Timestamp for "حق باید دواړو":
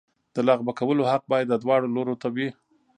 1.11-1.93